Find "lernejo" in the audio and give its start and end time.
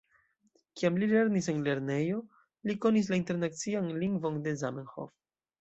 1.67-2.17